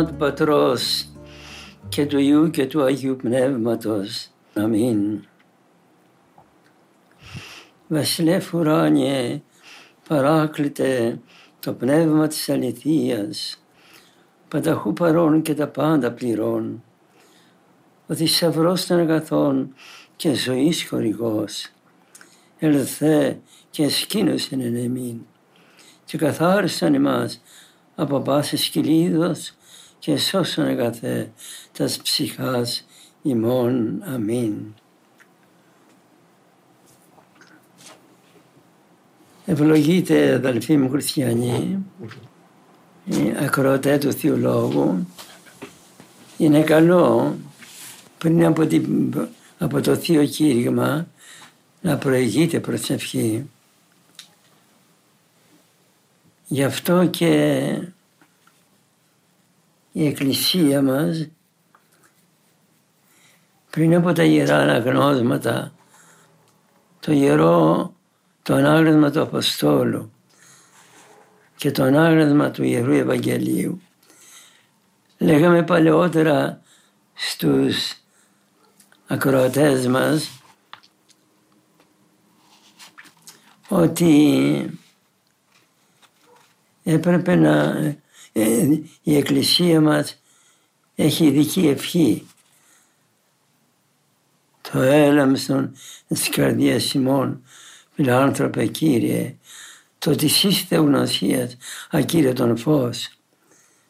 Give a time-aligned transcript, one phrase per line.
[0.00, 1.08] Στο όνομα του Πατρός
[1.88, 4.28] και του Ιού και του Αγίου Πνεύματος.
[4.54, 5.24] Αμήν.
[7.88, 9.42] Βασιλεύ ουράνιε,
[10.08, 11.20] παράκλητε
[11.60, 13.62] το πνεύμα της αληθείας,
[14.48, 16.82] πανταχού παρών και τα πάντα πληρών,
[18.06, 19.74] ο θησαυρό των αγαθών
[20.16, 21.68] και ζωής χορηγός,
[22.58, 25.20] ελθέ και σκήνωσεν εν εμήν
[26.04, 27.42] και καθάρισαν εμάς
[27.94, 29.54] από πάσης κυλίδος
[30.00, 31.32] και σώσον αγαθέ
[31.72, 32.86] τας ψυχάς
[33.22, 34.02] ημών.
[34.04, 34.54] Αμήν.
[39.44, 41.84] Ευλογείτε αδελφοί μου χριστιανοί,
[43.04, 45.06] οι ακροατές του Θείου Λόγου.
[46.36, 47.36] Είναι καλό
[48.18, 49.14] πριν από, την,
[49.58, 51.06] από το Θείο Κήρυγμα
[51.80, 53.50] να προηγείτε προσευχή.
[56.46, 57.72] Γι' αυτό και
[59.92, 61.28] η Εκκλησία μας
[63.70, 65.72] πριν από τα Ιερά Αναγνώσματα
[67.00, 67.94] το Ιερό
[68.42, 70.12] το ανάγνωσμα του Αποστόλου
[71.56, 73.80] και το ανάγνωσμα του Ιερού Ευαγγελίου.
[75.18, 76.60] Λέγαμε παλαιότερα
[77.14, 77.94] στους
[79.06, 80.30] ακροατές μας
[83.68, 84.80] ότι
[86.82, 87.99] έπρεπε να ε,
[89.02, 90.20] η Εκκλησία μας
[90.94, 92.26] έχει ειδική ευχή
[94.72, 95.72] το έλαμστον
[96.08, 97.42] της καρδιάς ημών
[97.94, 99.36] φιλάνθρωπε Κύριε,
[99.98, 101.56] το ότι εσείς θεογνωσίας
[102.34, 103.08] τον φως.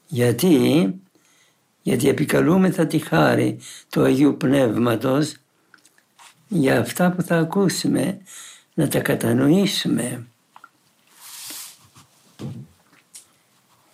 [0.07, 0.95] Γιατί,
[1.83, 3.59] γιατί επικαλούμεθα τη χάρη
[3.89, 5.35] του Αγίου Πνεύματος
[6.49, 8.19] για αυτά που θα ακούσουμε
[8.75, 10.27] να τα κατανοήσουμε.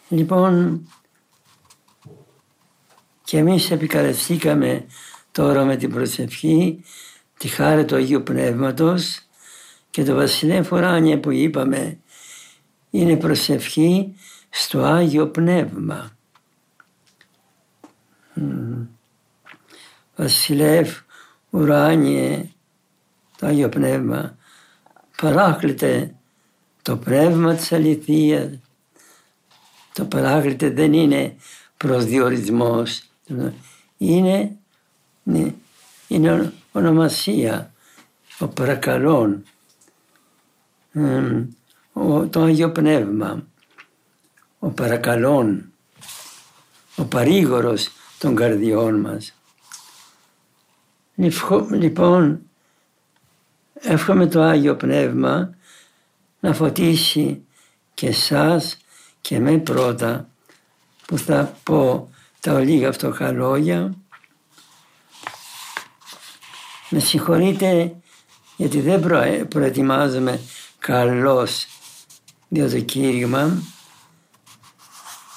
[0.09, 0.81] Λοιπόν,
[3.25, 4.87] και εμείς επικαλεστήκαμε
[5.33, 6.85] τώρα με την προσευχή
[7.39, 9.23] τη χάρη του Αγίου Πνεύματος
[9.91, 11.99] και το βασιλεύ ουράνιε που είπαμε
[12.91, 14.15] είναι προσευχή
[14.51, 16.17] στο Άγιο Πνεύμα.
[20.17, 20.91] Βασιλεύ
[21.51, 22.49] ουράνιε
[23.39, 24.37] το Άγιο Πνεύμα
[25.21, 26.15] παράκλητε
[26.83, 28.59] το πνεύμα της αληθείας.
[29.97, 31.37] Το παράκλητε δεν είναι
[31.77, 33.03] προσδιορισμός.
[33.99, 34.57] Είναι,
[35.25, 35.55] είναι,
[36.09, 37.73] είναι ονομασία,
[38.39, 39.45] ο παρακαλών
[42.31, 43.47] το Άγιο Πνεύμα,
[44.59, 45.73] ο παρακαλών,
[46.97, 49.35] ο παρήγορος των καρδιών μας.
[51.71, 52.41] Λοιπόν,
[53.75, 55.55] εύχομαι το Άγιο Πνεύμα
[56.41, 57.43] να φωτίσει
[57.95, 58.77] και εσάς
[59.27, 60.29] και με πρώτα
[61.07, 62.11] που θα πω
[62.41, 63.95] τα ολίγα φτωχά λόγια.
[66.91, 67.97] Με συγχωρείτε
[68.57, 69.01] γιατί δεν
[69.49, 70.41] προετοιμάζομαι
[70.79, 71.67] καλός
[72.49, 73.63] για το κήρυγμα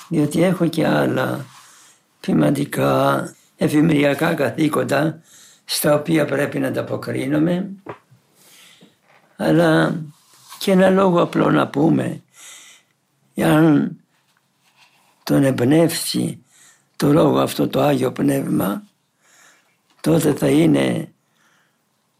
[0.07, 1.45] διότι έχω και άλλα
[2.19, 5.21] ποιηματικά εφημεριακά καθήκοντα
[5.65, 7.69] στα οποία πρέπει να ανταποκρίνομαι
[9.35, 10.01] αλλά
[10.57, 12.21] και ένα λόγο απλό να πούμε
[13.35, 13.95] αν
[15.23, 16.43] τον εμπνεύσει
[16.95, 18.83] το λόγο αυτό το Άγιο Πνεύμα
[20.01, 21.13] τότε θα είναι,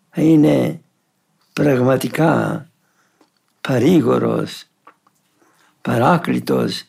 [0.09, 0.82] θα είναι
[1.53, 2.67] πραγματικά
[3.61, 4.64] παρήγορος,
[5.82, 6.84] παράκλητος,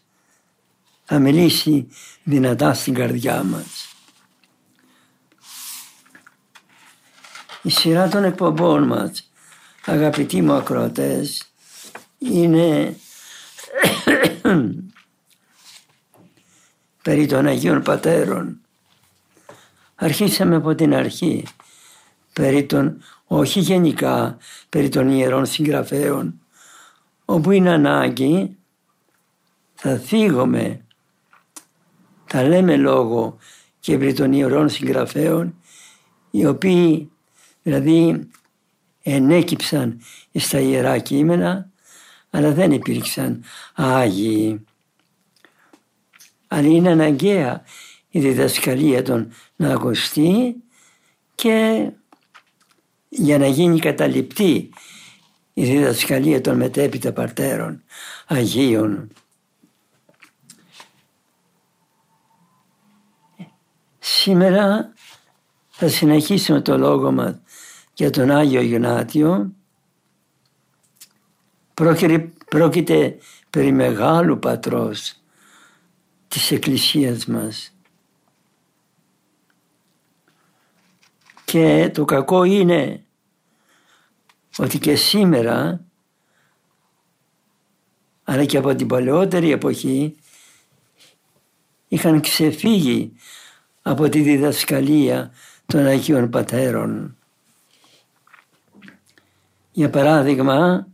[1.04, 1.88] θα μιλήσει
[2.22, 3.94] δυνατά στην καρδιά μας.
[7.62, 9.30] Η σειρά των εκπομπών μας,
[9.86, 11.52] αγαπητοί μου ακροατές,
[12.18, 12.96] είναι
[17.02, 18.60] περί των Αγίων Πατέρων.
[19.94, 21.46] Αρχίσαμε από την αρχή,
[22.32, 24.36] περί των, όχι γενικά,
[24.68, 26.40] περί των Ιερών Συγγραφέων,
[27.24, 28.56] όπου είναι ανάγκη
[29.82, 30.84] θα θίγουμε,
[32.24, 33.36] θα λέμε λόγο
[33.80, 35.54] και περί των ιερών συγγραφέων
[36.30, 37.10] οι οποίοι
[37.62, 38.28] δηλαδή
[39.02, 40.00] ενέκυψαν
[40.34, 41.69] στα Ιερά Κείμενα
[42.30, 43.44] αλλά δεν υπήρξαν
[43.74, 44.64] Άγιοι.
[46.48, 47.62] Αλλά είναι αναγκαία
[48.10, 50.56] η διδασκαλία των να ακουστεί
[51.34, 51.90] και
[53.08, 54.70] για να γίνει καταληπτή
[55.54, 57.82] η διδασκαλία των μετέπειτα παρτέρων
[58.26, 59.08] Αγίων.
[63.98, 64.92] Σήμερα
[65.68, 67.40] θα συνεχίσουμε το λόγο μας
[67.94, 69.52] για τον Άγιο Ιγνάτιο.
[72.48, 73.18] Πρόκειται
[73.50, 75.14] περί μεγάλου πατρός
[76.28, 77.74] της Εκκλησίας μας.
[81.44, 83.04] Και το κακό είναι
[84.58, 85.84] ότι και σήμερα
[88.24, 90.16] αλλά και από την παλαιότερη εποχή
[91.88, 93.12] είχαν ξεφύγει
[93.82, 95.32] από τη διδασκαλία
[95.66, 97.16] των Αγίων Πατέρων.
[99.72, 100.86] Για παράδειγμα,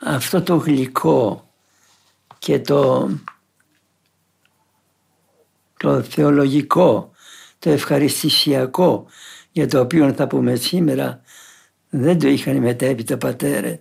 [0.00, 1.50] αυτό το γλυκό
[2.38, 3.10] και το,
[5.76, 7.10] το θεολογικό,
[7.58, 9.06] το ευχαριστησιακό
[9.52, 11.22] για το οποίο θα πούμε σήμερα
[11.90, 13.78] δεν το είχαν οι μετέπειτα πατέρες.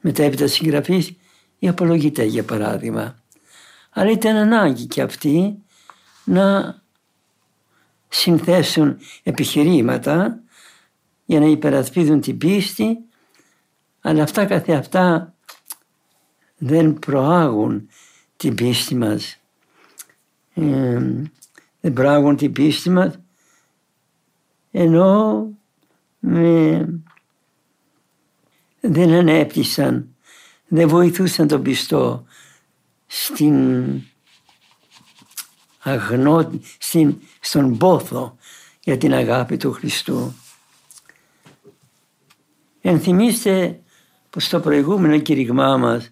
[0.00, 1.12] Μετέπειτα συγγραφείς
[1.58, 3.18] οι απολογητές για παράδειγμα.
[3.90, 5.58] Αλλά ήταν ανάγκη και αυτοί
[6.24, 6.78] να
[8.08, 10.40] συνθέσουν επιχειρήματα
[11.24, 12.98] για να υπερασπίζουν την πίστη
[14.00, 15.34] αλλά αυτά καθε αυτά
[16.56, 17.88] δεν προάγουν
[18.36, 19.36] την πίστη μας.
[20.54, 21.00] Ε,
[21.80, 23.18] δεν προάγουν την πίστη μας
[24.70, 25.46] ενώ
[28.80, 30.14] δεν ανέπτυσαν,
[30.68, 32.24] δεν βοηθούσαν τον πιστό
[33.06, 33.86] στην
[35.82, 38.36] αγνό, στην, στον πόθο
[38.80, 40.34] για την αγάπη του Χριστού.
[42.80, 43.80] Ενθυμίστε
[44.30, 46.10] που στο προηγούμενο κηρυγμά μας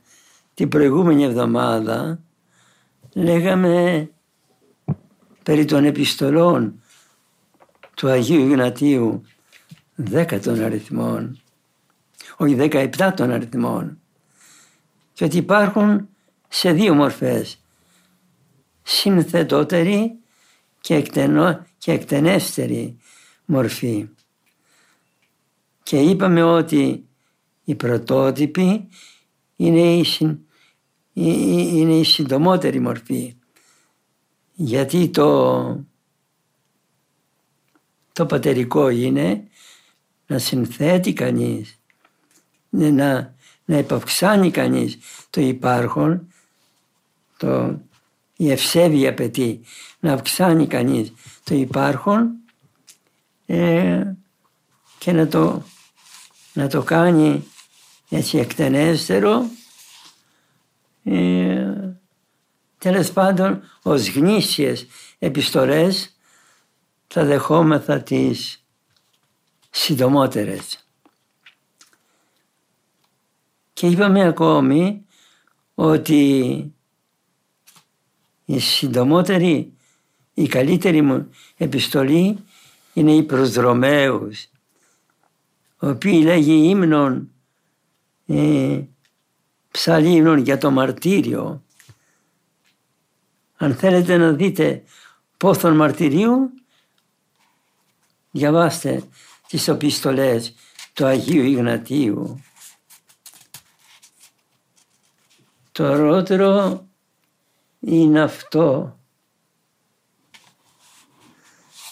[0.54, 2.20] την προηγούμενη εβδομάδα
[3.14, 4.10] λέγαμε
[5.42, 6.82] περί των επιστολών
[7.94, 9.22] του Αγίου Ιγνατίου
[9.94, 11.40] δέκα των αριθμών,
[12.36, 13.98] όχι δέκα των αριθμών
[15.12, 16.08] και ότι υπάρχουν
[16.48, 17.60] σε δύο μορφές
[18.82, 20.18] συνθετότερη
[20.80, 22.96] και, εκτενό, και εκτενέστερη
[23.44, 24.08] μορφή.
[25.82, 27.07] Και είπαμε ότι
[27.68, 28.88] η πρωτότυπη
[29.56, 30.04] είναι η,
[31.12, 33.36] είναι η συντομότερη μορφή.
[34.54, 35.84] Γιατί το,
[38.12, 39.48] το πατερικό είναι
[40.26, 41.80] να συνθέτει κανείς,
[42.68, 43.34] να,
[43.64, 44.98] να επαυξάνει κανείς
[45.30, 46.32] το υπάρχον,
[47.36, 47.80] το,
[48.36, 49.60] η ευσέβεια απαιτεί
[50.00, 51.12] να αυξάνει κανείς
[51.44, 52.30] το υπάρχον
[53.46, 54.02] ε,
[54.98, 55.62] και να το,
[56.52, 57.44] να το κάνει
[58.08, 59.50] έτσι εκτενέστερο
[61.04, 61.96] ε,
[62.78, 64.86] τέλος πάντων ως γνήσιες
[65.18, 66.16] επιστολές
[67.06, 68.64] θα δεχόμεθα τις
[69.70, 70.88] συντομότερες.
[73.72, 75.06] Και είπαμε ακόμη
[75.74, 76.72] ότι
[78.44, 79.72] η συντομότερη,
[80.34, 82.44] η καλύτερη μου επιστολή
[82.92, 84.46] είναι η προς Δρομαίους,
[85.78, 87.30] ο οποίοι λέγει ύμνον,
[88.30, 88.80] ε,
[89.70, 91.62] ψαλή για το μαρτύριο.
[93.56, 94.82] Αν θέλετε να δείτε
[95.36, 96.50] πόθον μαρτυρίου,
[98.30, 99.02] διαβάστε
[99.48, 100.54] τις επιστολές
[100.92, 102.42] του Αγίου Ιγνατίου.
[105.72, 106.86] Το ερώτηρο
[107.80, 108.98] είναι αυτό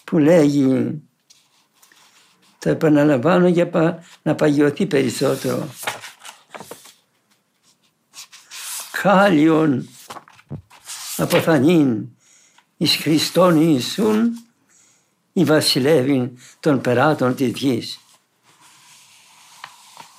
[0.04, 1.02] που λέγει
[2.58, 5.68] το επαναλαμβάνω για να παγιωθεί περισσότερο.
[9.00, 9.88] Χάλιον
[11.16, 12.08] αποθανήν
[12.76, 14.32] εις Χριστόν Ιησούν
[15.32, 17.98] η βασιλεύει των περάτων της γης.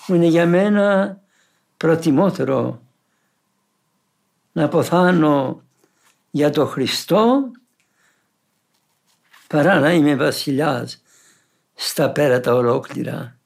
[0.08, 1.18] Μου είναι για μένα
[1.78, 2.82] προτιμότερο
[4.52, 5.62] να αποθάνω
[6.32, 7.52] για το Χριστό
[9.48, 11.02] παρά να είμαι βασιλιάς
[11.74, 13.38] στα πέρατα ολόκληρα.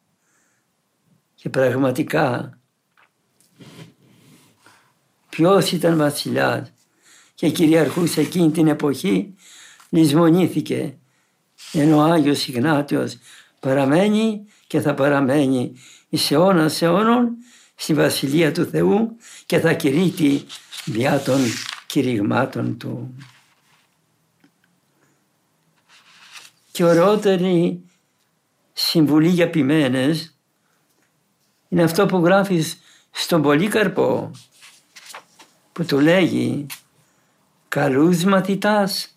[1.36, 2.56] Και πραγματικά
[5.32, 6.72] ποιος ήταν βασιλιάς
[7.36, 9.36] και κυριαρχούσε εκείνη την εποχή
[9.90, 10.98] λησμονήθηκε
[11.72, 13.18] ενώ ο Άγιος Ιγνάτιος
[13.60, 15.74] παραμένει και θα παραμένει
[16.10, 17.30] εις αιώνας αιώνων
[17.76, 20.46] στη Βασιλεία του Θεού και θα κηρύττει
[20.86, 21.40] διά των
[21.88, 23.16] κηρυγμάτων Του.
[26.72, 27.82] Και ωραιότερη
[28.74, 30.36] συμβουλή για ποιμένες
[31.70, 32.80] είναι αυτό που γράφεις
[33.12, 34.32] στον Πολύκαρπο
[35.74, 36.66] που του λέγει
[37.68, 39.16] καλούς μαθητάς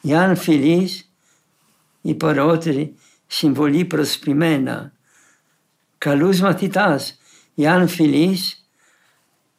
[0.00, 1.12] Ιαν φιλής
[2.00, 2.94] η παρότερη
[3.26, 4.92] συμβολή προσπιμένα
[5.98, 7.18] καλούς μαθητάς
[7.54, 8.68] Ιαν φιλής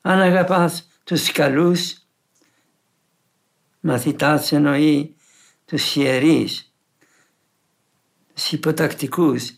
[0.01, 1.97] αν αγαπάς τους καλούς
[3.79, 5.15] μαθητάς εννοεί
[5.65, 6.69] τους ιερείς
[8.39, 9.51] τους υποτακτικούς.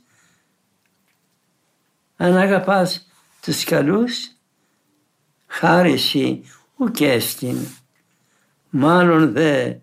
[2.16, 3.08] Αν αγαπάς
[3.42, 4.31] τους καλούς,
[5.52, 6.44] χάριση
[6.76, 7.58] ουκέστην.
[8.70, 9.74] Μάλλον δε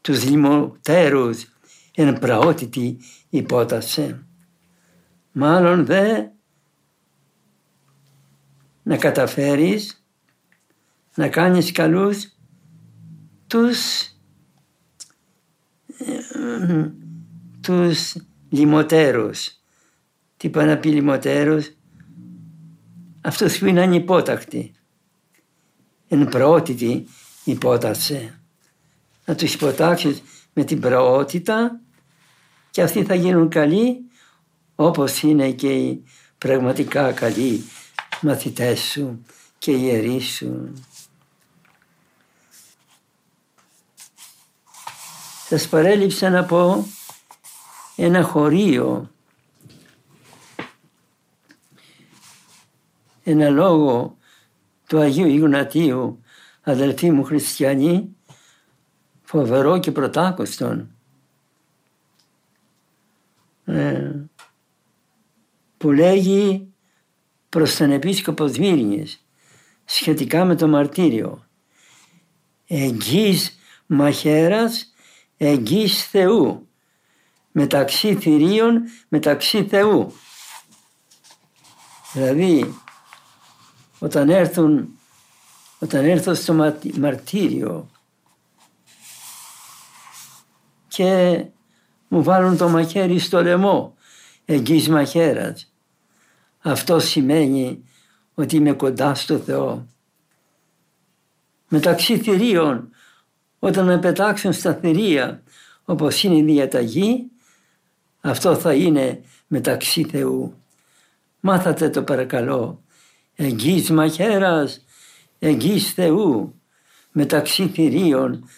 [0.00, 1.46] τους λιμωτέρους
[1.94, 2.98] εν πραότητη
[3.30, 4.24] υπότασε.
[5.32, 6.26] Μάλλον δε
[8.82, 10.04] να καταφέρεις
[11.14, 12.32] να κάνεις καλούς
[13.46, 14.00] τους
[15.98, 16.90] ε,
[17.60, 18.16] τους
[18.48, 19.56] λιμωτέρους
[20.36, 21.75] τι πάει να πει λιμωτέρος,
[23.26, 24.74] αυτός που είναι ανυπότακτοι.
[26.08, 27.08] Εν προότητη
[27.44, 28.40] υπόταξε.
[29.24, 31.80] Να τους υποτάξεις με την προότητα
[32.70, 33.96] και αυτοί θα γίνουν καλοί
[34.74, 36.04] όπως είναι και οι
[36.38, 37.64] πραγματικά καλοί
[38.20, 39.22] μαθητές σου
[39.58, 40.72] και οι ιερείς σου.
[45.48, 46.86] Σας παρέλειψα να πω
[47.96, 49.10] ένα χωρίο
[53.28, 54.18] ένα λόγο
[54.86, 56.22] του Αγίου Ιγνατίου,
[56.62, 58.16] αδελφοί μου χριστιανοί,
[59.22, 60.90] φοβερό και πρωτάκοστον,
[63.64, 64.12] ε,
[65.76, 66.72] που λέγει
[67.48, 69.26] προς τον Επίσκοπο Σμύρνης
[69.84, 71.46] σχετικά με το μαρτύριο.
[72.66, 74.94] Εγγύς μαχαίρας,
[75.36, 76.68] εγγύς Θεού,
[77.52, 80.12] μεταξύ θηρίων, μεταξύ Θεού.
[82.12, 82.74] Δηλαδή
[83.98, 84.88] όταν έρθουν,
[85.78, 87.88] όταν έρθω στο μαρτύριο
[90.88, 91.44] και
[92.08, 93.94] μου βάλουν το μαχαίρι στο λαιμό,
[94.44, 95.72] εγγύς μαχαίρας.
[96.60, 97.84] Αυτό σημαίνει
[98.34, 99.86] ότι είμαι κοντά στο Θεό.
[101.68, 102.90] Μεταξύ θηρίων,
[103.58, 105.42] όταν με πετάξουν στα θηρία,
[105.84, 107.30] όπως είναι η διαταγή,
[108.20, 110.54] αυτό θα είναι μεταξύ Θεού.
[111.40, 112.82] Μάθατε το παρακαλώ
[113.36, 114.84] εγγύς μαχαίρας,
[115.38, 116.60] εγγύς Θεού,
[117.12, 118.48] μεταξύ θηρίων,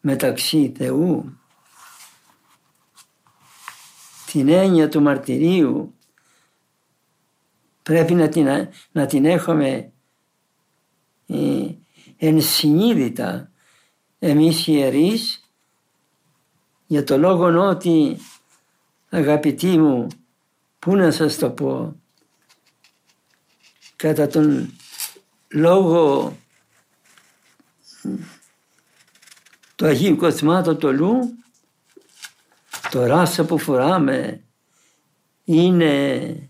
[0.00, 1.38] μεταξύ Θεού.
[4.26, 5.94] Την έννοια του μαρτυρίου
[7.82, 9.92] πρέπει να την, να την έχουμε
[11.26, 11.66] ε,
[12.16, 13.50] ενσυνείδητα
[14.18, 15.48] εμείς οι ιερείς
[16.86, 18.16] για το λόγο ότι
[19.08, 20.06] αγαπητοί μου
[20.78, 21.96] πού να σας το πω
[24.04, 24.72] κατά τον
[25.48, 26.36] λόγο
[29.76, 31.18] του Αγίου Κοσμάτου Τολού
[32.90, 34.40] το ράσα που φοράμε
[35.44, 36.48] είναι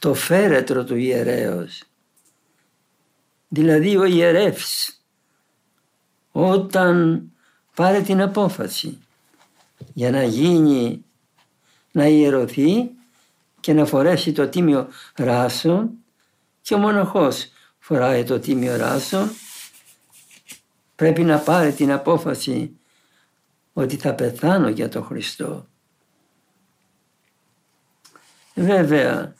[0.00, 1.82] το φέρετρο του ιερέως.
[3.48, 5.00] Δηλαδή ο ιερεύς
[6.32, 7.22] όταν
[7.74, 8.98] πάρει την απόφαση
[9.92, 11.04] για να γίνει,
[11.92, 12.90] να ιερωθεί
[13.60, 15.90] και να φορέσει το τίμιο ράσο
[16.66, 19.28] και ο μοναχός φοράει το τίμιο ράσο
[20.96, 22.76] πρέπει να πάρει την απόφαση
[23.72, 25.66] ότι θα πεθάνω για τον Χριστό.
[28.54, 29.34] Βέβαια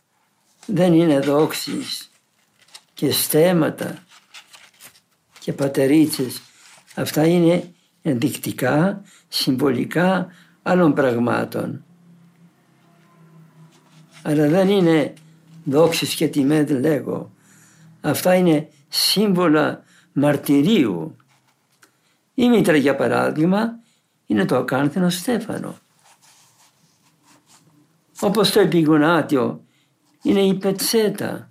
[0.67, 2.11] δεν είναι δόξεις
[2.95, 4.05] και στέματα
[5.39, 6.43] και πατερίτσες.
[6.95, 10.29] Αυτά είναι ενδεικτικά, συμβολικά
[10.63, 11.85] άλλων πραγμάτων.
[14.23, 15.15] Αλλά δεν είναι
[15.67, 17.31] δόξες και τιμές λέγω.
[18.01, 21.17] Αυτά είναι σύμβολα μαρτυρίου.
[22.35, 23.79] Η μήτρα για παράδειγμα
[24.27, 25.79] είναι το ακάνθινο στέφανο.
[28.21, 29.65] Όπως το επιγονάτιο
[30.23, 31.51] είναι η πετσέτα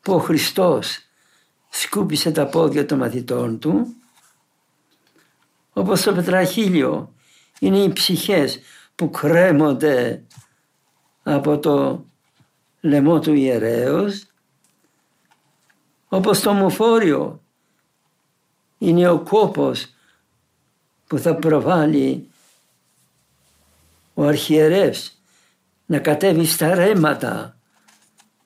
[0.00, 0.98] που ο Χριστός
[1.68, 3.96] σκούπισε τα πόδια των μαθητών του
[5.72, 7.14] όπως το πετραχίλιο
[7.58, 8.60] είναι οι ψυχές
[8.94, 10.22] που κρέμονται
[11.28, 12.04] από το
[12.80, 14.26] λαιμό του ιερέως
[16.08, 17.42] όπως το μοφόριο
[18.78, 19.86] είναι ο κόπος
[21.06, 22.28] που θα προβάλλει
[24.14, 25.20] ο αρχιερεύς
[25.86, 27.56] να κατέβει στα ρέματα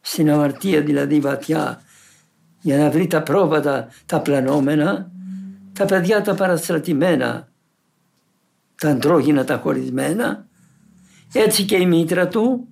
[0.01, 1.83] στην αμαρτία δηλαδή βαθιά
[2.61, 5.11] για να βρει τα πρόβατα τα πλανόμενα
[5.73, 7.49] τα παιδιά τα παραστρατημένα
[8.81, 10.49] τα αντρόγινα τα χωρισμένα
[11.33, 12.69] έτσι και η μήτρα του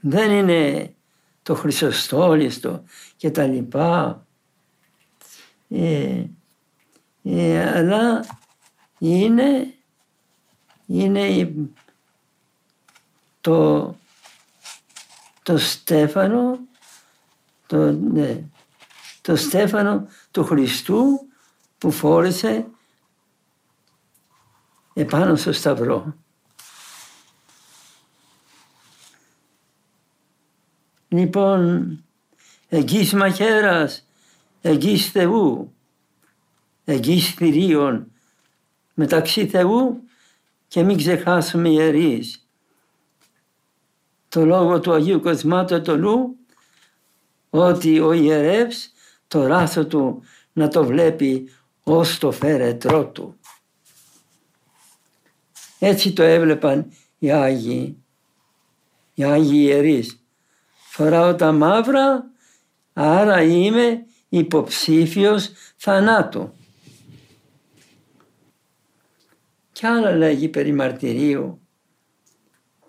[0.00, 0.94] Δεν είναι
[1.42, 2.82] το Χρυσοστόλιστο
[3.16, 4.26] και τα λοιπά.
[5.68, 6.24] Ε,
[7.22, 8.24] ε, αλλά
[8.98, 9.74] είναι,
[10.86, 11.54] είναι
[13.40, 13.94] το,
[15.42, 16.58] το στέφανο
[17.70, 18.44] το, ναι,
[19.20, 21.28] το στέφανο του Χριστού
[21.78, 22.66] που φόρεσε
[24.94, 26.14] επάνω στο σταυρό.
[31.12, 32.04] Λοιπόν,
[32.68, 34.06] εγγύς μαχαίρας,
[34.60, 35.74] εγγύς Θεού,
[36.84, 38.12] εγγύς θηρίων,
[38.94, 40.02] μεταξύ Θεού
[40.68, 42.48] και μην ξεχάσουμε ιερείς.
[44.28, 46.36] Το λόγο του Αγίου Κοσμάτου Ετωλού
[47.50, 48.92] ότι ο ιερεύς
[49.28, 51.50] το ράθο του να το βλέπει
[51.82, 53.38] ως το φέρετρό του.
[55.78, 58.02] Έτσι το έβλεπαν οι Άγιοι,
[59.14, 60.24] οι Άγιοι Ιερείς.
[61.00, 62.30] Φοράω τα μαύρα,
[62.92, 66.52] άρα είμαι υποψήφιος θανάτου.
[69.72, 71.60] Κι άλλα λέγει περί μαρτυρίου.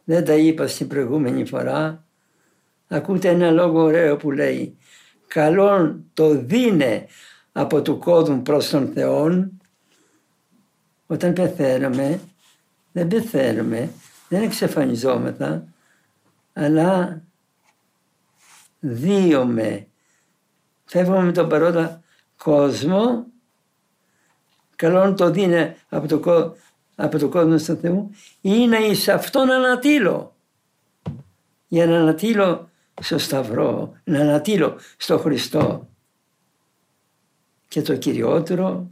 [0.04, 2.06] Δεν τα είπα στην προηγούμενη φορά.
[2.88, 4.78] Ακούτε ένα λόγο ωραίο που λέει
[5.28, 7.08] «Καλόν το δίνε
[7.52, 9.62] από του κόδου προς τον Θεόν».
[11.08, 12.20] Όταν πεθαίνουμε,
[12.92, 13.90] δεν πεθαίνουμε,
[14.30, 15.68] δεν εξαφανιζόμεθα,
[16.54, 17.22] αλλά
[18.82, 19.88] δίωμε.
[20.86, 22.02] Φεύγουμε με τον παρόντα
[22.38, 23.26] κόσμο,
[24.76, 26.56] καλόν το δίνε από το,
[26.96, 28.10] από το κόσμο στον Θεό
[28.42, 30.36] ή να εις αυτόν ανατείλω.
[31.68, 32.70] Για να ανατείλω
[33.02, 35.90] στο Σταυρό, να ανατείλω στο Χριστό.
[37.68, 38.92] Και το κυριότερο,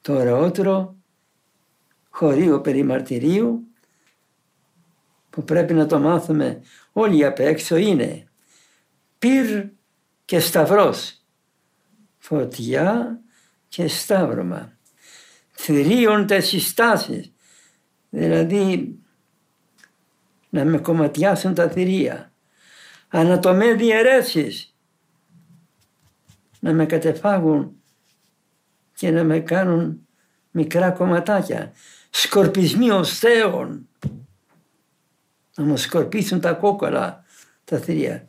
[0.00, 0.96] το ωραιότερο
[2.10, 3.66] χωρίο περί μαρτυρίου
[5.30, 6.62] που πρέπει να το μάθουμε
[6.92, 8.27] όλοι απ' έξω είναι
[9.18, 9.64] πυρ
[10.24, 11.22] και σταυρός,
[12.18, 13.20] φωτιά
[13.68, 14.72] και σταύρωμα,
[15.52, 17.32] θηρίονται συστάσεις,
[18.10, 18.98] δηλαδή
[20.48, 22.32] να με κομματιάσουν τα θηρία,
[23.08, 24.74] ανατομέ διαιρέσεις
[26.60, 27.72] να με κατεφάγουν
[28.94, 30.06] και να με κάνουν
[30.50, 31.72] μικρά κομματάκια.
[32.10, 33.88] Σκορπισμοί ως θέων.
[35.56, 37.24] Να μου σκορπίσουν τα κόκκαλα
[37.64, 38.26] τα θηρία.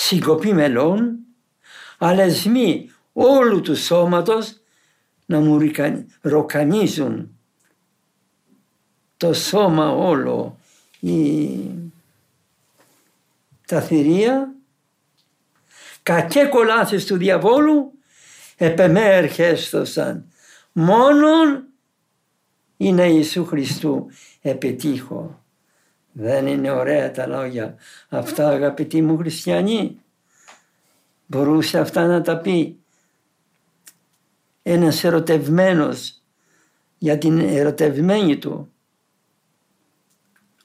[0.00, 1.18] Συγκοπή μελών,
[1.98, 4.60] αλεσμοί όλου του σώματος
[5.26, 5.60] να μου
[6.20, 7.38] ροκανίζουν
[9.16, 10.58] το σώμα όλο,
[11.00, 11.60] η
[13.66, 14.54] τα θηρία,
[16.02, 17.92] κακέ κολάσεις του διαβόλου,
[18.56, 20.32] επεμέρχεστοσαν.
[20.72, 21.64] Μόνον
[22.76, 25.42] είναι Ιησού Χριστού επιτύχω.
[26.20, 27.76] Δεν είναι ωραία τα λόγια
[28.08, 30.00] αυτά αγαπητοί μου χριστιανοί.
[31.26, 32.78] Μπορούσε αυτά να τα πει
[34.62, 36.22] ένας ερωτευμένος
[36.98, 38.72] για την ερωτευμένη του.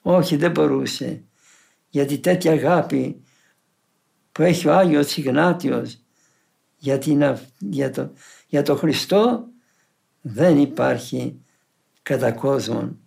[0.02, 1.22] Όχι δεν μπορούσε
[1.88, 3.22] γιατί τέτοια αγάπη
[4.32, 5.98] που έχει ο Άγιος Ιγνάτιος
[6.76, 8.12] για, την, για, το,
[8.48, 9.46] για το Χριστό
[10.20, 11.40] δεν υπάρχει
[12.02, 12.98] κατά κόσμον.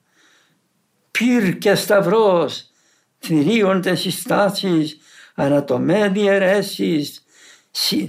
[1.18, 2.70] Πυρ και σταυρός,
[3.20, 4.98] θηρίονται συστάσεις,
[5.36, 7.24] ανατομέ διαιρέσεις,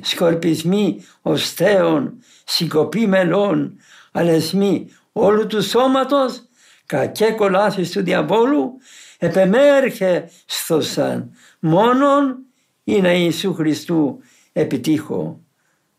[0.02, 3.80] σκορπισμοί οστέων, συγκοπή μελών,
[4.12, 6.42] αλεσμοί όλου του σώματος,
[6.86, 8.72] κακέ κολάσεις του διαβόλου
[9.18, 12.38] επεμέρχε στο σαν μόνον
[12.84, 14.20] είναι Ιησού Χριστού
[14.52, 15.40] επιτύχω.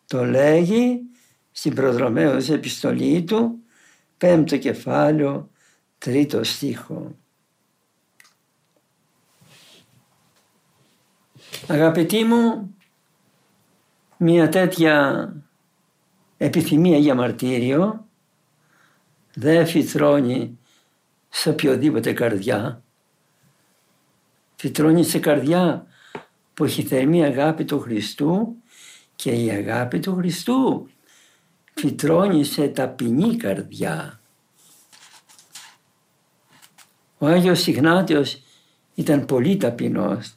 [0.08, 1.00] Το λέγει
[1.52, 3.60] στην προδρομέως επιστολή του,
[4.18, 5.50] πέμπτο κεφάλαιο,
[6.00, 7.16] τρίτο στίχο.
[11.68, 12.76] Αγαπητοί μου,
[14.18, 15.34] μια τέτοια
[16.38, 18.08] επιθυμία για μαρτύριο
[19.34, 20.60] δεν φυτρώνει
[21.30, 22.84] σε οποιοδήποτε καρδιά
[24.60, 25.88] φυτρώνει σε καρδιά
[26.54, 28.56] που έχει θερμή αγάπη του Χριστού
[29.16, 30.90] και η αγάπη του Χριστού
[31.74, 34.19] φυτρώνει σε ταπεινή καρδιά.
[37.22, 38.42] Ο Άγιος Ιγνάτιος
[38.96, 40.34] ήταν πολύ ταπεινός.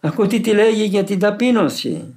[0.00, 2.14] Ακούτε τι λέγει για την ταπείνωση.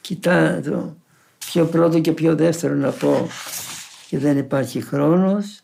[0.00, 0.94] Κοιτάξτε,
[1.38, 3.28] πιο πρώτο και πιο δεύτερο να πω
[4.08, 5.60] και δεν υπάρχει χρόνος.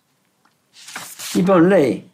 [1.34, 2.10] Λοιπόν λέει,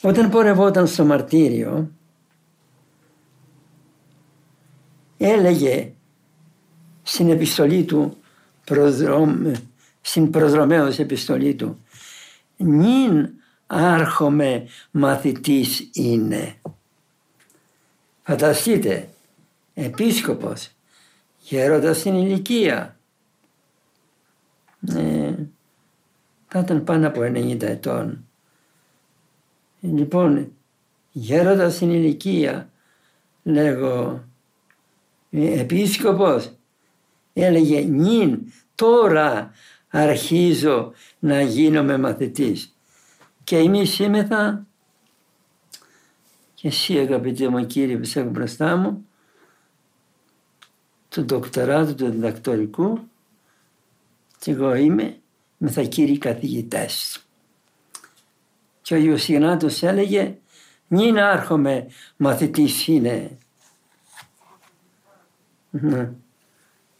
[0.00, 1.90] όταν πορευόταν στο μαρτύριο
[5.16, 5.95] έλεγε
[7.08, 8.16] στην επιστολή του
[8.64, 9.52] προδρόμ,
[10.00, 11.84] στην προσδρομέως επιστολή του
[12.56, 13.28] νυν
[13.66, 16.54] άρχομαι μαθητής είναι.
[18.22, 19.08] Φανταστείτε,
[19.74, 20.70] επίσκοπος,
[21.40, 22.98] γέροντας στην ηλικία.
[24.88, 25.34] Ε,
[26.48, 28.24] θα ήταν πάνω από 90 ετών.
[29.80, 30.52] Λοιπόν,
[31.12, 32.70] γέροντας στην ηλικία,
[33.42, 34.24] λέγω,
[35.30, 36.55] ε, επίσκοπος,
[37.42, 39.52] έλεγε νυν τώρα
[39.88, 42.76] αρχίζω να γίνομαι μαθητής.
[43.44, 44.66] Και εμείς σήμεθα
[46.54, 49.06] και εσύ αγαπητέ μου κύριε που έχω μπροστά μου
[51.08, 52.98] του ντοκτοράτου του διδακτορικού
[54.38, 55.20] και εγώ είμαι
[55.56, 57.24] με τα κύριοι καθηγητές.
[58.82, 60.38] Και ο Ιωσηγνάτος έλεγε
[60.88, 63.38] «Νιν άρχομαι μαθητής είναι».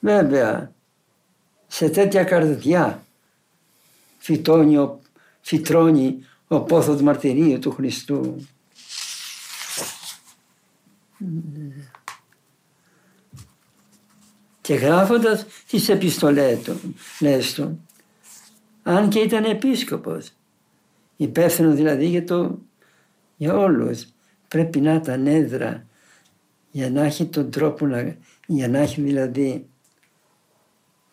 [0.06, 0.22] Ναι.
[0.22, 0.72] Βέβαια,
[1.66, 3.02] σε τέτοια καρδιά
[4.18, 5.00] φυτώνει ο,
[5.40, 8.46] φυτρώνει ο πόθος μαρτυρίου του Χριστού.
[14.60, 17.80] Και γράφοντας τις επιστολές του, λες του,
[18.82, 20.30] αν και ήταν επίσκοπος,
[21.16, 22.58] υπεύθυνος δηλαδή για, το,
[23.36, 24.06] για όλους,
[24.48, 25.86] πρέπει να ήταν έδρα
[26.70, 28.16] για να έχει τον τρόπο να,
[28.46, 29.68] για να έχει δηλαδή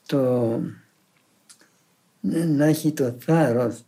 [0.06, 0.62] το,
[2.22, 3.84] να έχει το θάρρος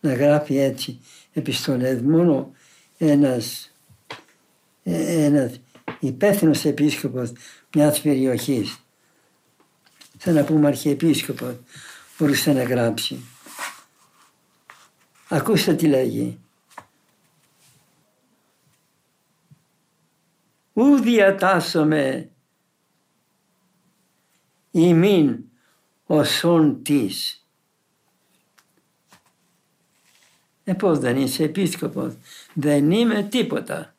[0.00, 1.00] να γράφει έτσι
[1.32, 2.00] επιστολές.
[2.00, 2.52] Μόνο
[2.98, 3.74] ένας,
[4.82, 5.60] ένας
[6.00, 7.32] υπεύθυνος επίσκοπος
[7.74, 8.78] μιας περιοχής,
[10.18, 11.56] σαν να πούμε αρχιεπίσκοπος,
[12.18, 13.24] μπορούσε να γράψει.
[15.28, 16.38] Ακούστε τι λέγει.
[20.72, 22.30] Ού διατάσσομαι
[24.70, 25.49] ημίν
[26.12, 27.44] οσόν της.
[30.64, 32.14] Ε πώς δεν είσαι επίσκοπος,
[32.54, 33.94] δεν είμαι τίποτα.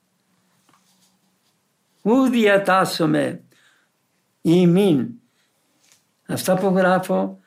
[2.02, 3.43] Ού διατάσσομαι
[4.41, 5.10] ημίν.
[6.28, 7.39] Αυτά που γράφω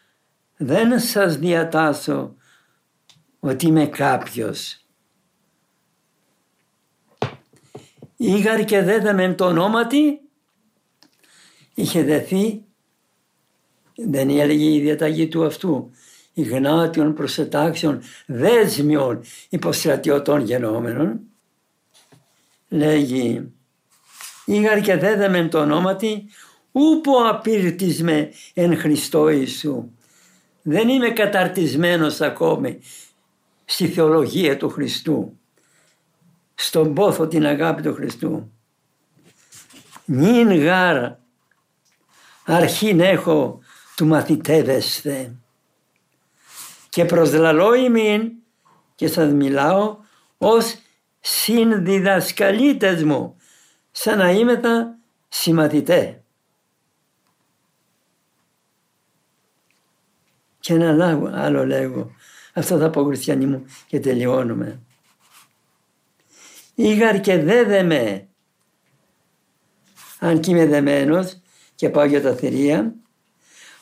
[0.57, 2.35] δεν σας διατάσσω
[3.41, 4.87] ότι είμαι κάποιος.
[8.17, 10.21] Ήγαρ και δέδαμεν το ονόματι
[11.75, 12.65] είχε δεθεί
[13.97, 15.91] δεν έλεγε η διαταγή του αυτού
[16.33, 21.21] υγνάτιων προσετάξεων δέσμιων υποστρατιωτών γενόμενων
[22.69, 23.53] λέγει
[24.45, 26.29] Ήγαρ και δέδαμεν το ονόματι
[26.73, 29.91] ούπο απίρτισμε εν Χριστώ Ιησού.
[30.63, 32.79] Δεν είμαι καταρτισμένος ακόμη
[33.65, 35.39] στη θεολογία του Χριστού,
[36.55, 38.53] στον πόθο την αγάπη του Χριστού.
[40.05, 41.13] Νυν γάρ
[42.45, 43.61] αρχήν έχω
[43.97, 45.37] του μαθητεύεσθε
[46.89, 48.33] και προσλαλώ ημίν
[48.95, 49.97] και σας μιλάω
[50.39, 50.79] ως
[51.21, 53.37] συνδιδασκαλίτες μου
[53.91, 56.23] σαν να είμαι τα συμμαθητέ.
[60.61, 62.11] Και ένα άλλο λέγω,
[62.53, 64.81] αυτό θα πω χριστιανοί μου και τελειώνουμε.
[66.75, 68.29] Ήγαρ και δέδεμε,
[70.19, 71.41] αν και είμαι δεμένος
[71.75, 72.95] και πάω για τα θηρία,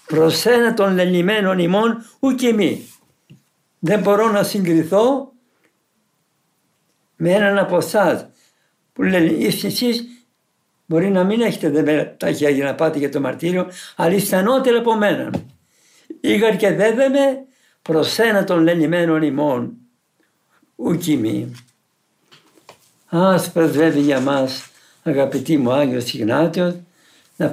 [0.07, 2.89] προς ένα των λελιμένων ημών ουκ μη.
[3.79, 5.33] Δεν μπορώ να συγκριθώ
[7.17, 8.27] με έναν από εσάς
[8.93, 10.05] που λένε εσείς
[10.87, 14.77] μπορεί να μην έχετε δεμένα τα χέρια να πάτε για το μαρτύριο αλλά είστε ανώτεροι
[14.77, 15.31] από μένα.
[16.21, 17.45] Ήγαρ και δέδεμε
[17.83, 19.77] προς ένα των λελιμένων ημών
[20.77, 21.53] ουκ μη.
[23.07, 24.71] Ας πρεσβεύει για μας
[25.03, 26.75] αγαπητοί μου Άγιος Ιγνάτιος
[27.37, 27.53] να,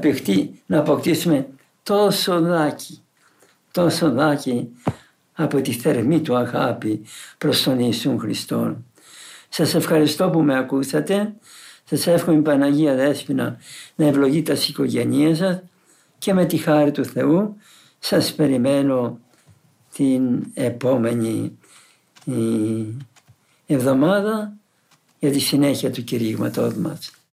[0.66, 1.48] να αποκτήσουμε
[1.90, 3.02] τόσο δάκι,
[3.72, 4.70] τόσο δάκι
[5.34, 7.02] από τη θερμή του αγάπη
[7.38, 8.78] προς τον Ιησού Χριστό.
[9.50, 11.34] Σας ευχαριστώ που με ακούσατε.
[11.84, 13.58] Σας εύχομαι η Παναγία Δέσποινα
[13.96, 15.62] να ευλογεί τας οικογένειές σας
[16.18, 17.56] και με τη χάρη του Θεού
[18.00, 19.20] σας περιμένω
[19.96, 21.58] την επόμενη
[23.66, 24.54] εβδομάδα
[25.20, 27.19] για τη συνέχεια του κηρύγματός μας.